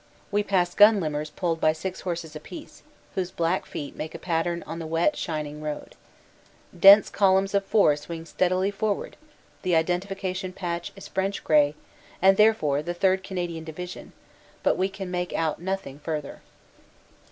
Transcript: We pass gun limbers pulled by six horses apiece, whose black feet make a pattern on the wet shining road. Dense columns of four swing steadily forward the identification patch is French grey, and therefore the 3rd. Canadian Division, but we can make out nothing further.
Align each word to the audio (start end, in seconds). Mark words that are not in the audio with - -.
We 0.31 0.41
pass 0.41 0.73
gun 0.73 0.99
limbers 0.99 1.29
pulled 1.29 1.61
by 1.61 1.73
six 1.73 2.01
horses 2.01 2.35
apiece, 2.35 2.81
whose 3.13 3.29
black 3.29 3.67
feet 3.67 3.95
make 3.95 4.15
a 4.15 4.17
pattern 4.17 4.63
on 4.65 4.79
the 4.79 4.87
wet 4.87 5.15
shining 5.15 5.61
road. 5.61 5.93
Dense 6.75 7.07
columns 7.07 7.53
of 7.53 7.63
four 7.63 7.95
swing 7.95 8.25
steadily 8.25 8.71
forward 8.71 9.15
the 9.61 9.75
identification 9.75 10.53
patch 10.53 10.91
is 10.95 11.07
French 11.07 11.43
grey, 11.43 11.75
and 12.19 12.35
therefore 12.35 12.81
the 12.81 12.95
3rd. 12.95 13.21
Canadian 13.21 13.63
Division, 13.63 14.13
but 14.63 14.75
we 14.75 14.89
can 14.89 15.11
make 15.11 15.33
out 15.33 15.61
nothing 15.61 15.99
further. 15.99 16.41